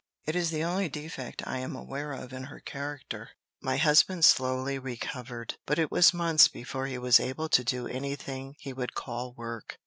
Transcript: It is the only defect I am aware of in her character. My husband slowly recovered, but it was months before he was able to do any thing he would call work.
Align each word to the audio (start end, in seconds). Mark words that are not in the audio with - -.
It 0.25 0.35
is 0.35 0.49
the 0.49 0.63
only 0.63 0.89
defect 0.89 1.43
I 1.45 1.59
am 1.59 1.75
aware 1.75 2.11
of 2.11 2.33
in 2.33 2.45
her 2.45 2.59
character. 2.59 3.29
My 3.61 3.77
husband 3.77 4.25
slowly 4.25 4.79
recovered, 4.79 5.57
but 5.67 5.77
it 5.77 5.91
was 5.91 6.11
months 6.11 6.47
before 6.47 6.87
he 6.87 6.97
was 6.97 7.19
able 7.19 7.49
to 7.49 7.63
do 7.63 7.85
any 7.87 8.15
thing 8.15 8.55
he 8.57 8.73
would 8.73 8.95
call 8.95 9.33
work. 9.37 9.77